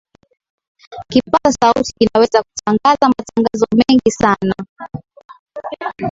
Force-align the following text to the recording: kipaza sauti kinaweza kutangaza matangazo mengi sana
kipaza 1.11 1.51
sauti 1.59 1.93
kinaweza 1.97 2.43
kutangaza 2.43 3.09
matangazo 3.09 3.65
mengi 3.75 4.11
sana 4.11 4.55